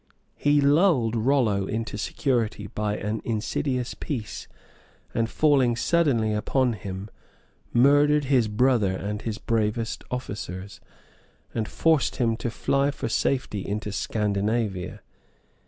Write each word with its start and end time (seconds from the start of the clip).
]He 0.49 0.61
lulled 0.61 1.15
Rollo 1.15 1.67
into 1.67 1.95
security 1.95 2.65
by 2.65 2.97
an 2.97 3.21
insidious 3.23 3.93
peace 3.93 4.47
and 5.13 5.29
falling 5.29 5.75
suddenly 5.75 6.33
upon 6.33 6.73
him, 6.73 7.11
murdered 7.71 8.25
his 8.25 8.47
brother 8.47 8.93
and 8.93 9.21
his 9.21 9.37
bravest 9.37 10.03
officers, 10.09 10.81
and 11.53 11.67
forced 11.67 12.15
him 12.15 12.35
to 12.37 12.49
fly 12.49 12.89
for 12.89 13.09
safety 13.09 13.63
into 13.63 13.91
Scandinavia. 13.91 15.01